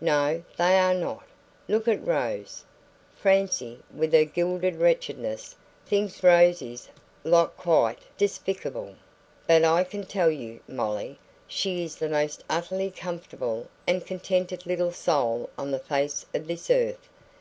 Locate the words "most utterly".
12.08-12.92